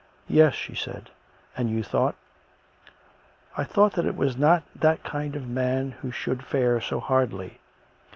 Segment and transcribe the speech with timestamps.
[0.27, 1.11] "Yes," she said."
[1.55, 2.15] And you thought?""
[3.59, 7.59] I thought that it was not that kind of man who should fare so hardly.